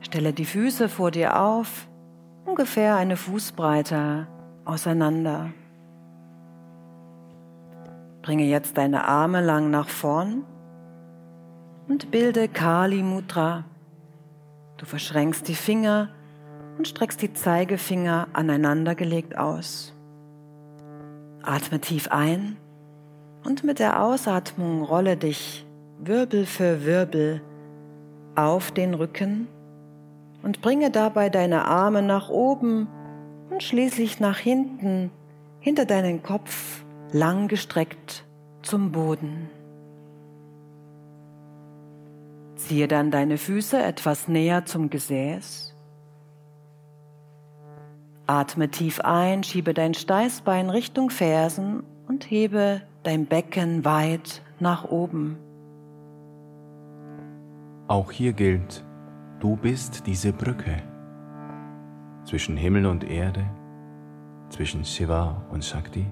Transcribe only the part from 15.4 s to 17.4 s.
die Finger und streckst die